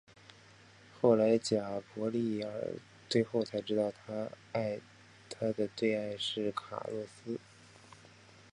[0.99, 2.73] 后来贾柏莉儿
[3.07, 4.31] 最后才知道她
[5.51, 7.39] 的最爱是卡洛斯。